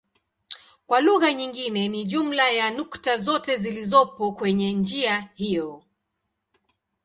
Kwa 0.87 1.01
lugha 1.01 1.33
nyingine 1.37 1.83
ni 1.87 2.05
jumla 2.05 2.49
ya 2.49 2.71
nukta 2.71 3.17
zote 3.17 3.55
zilizopo 3.57 4.31
kwenye 4.31 4.73
njia 4.73 5.29
hiyo. 5.33 5.83